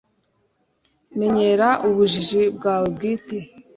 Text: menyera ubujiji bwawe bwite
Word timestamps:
menyera 1.19 1.67
ubujiji 1.87 2.41
bwawe 2.55 2.87
bwite 2.95 3.37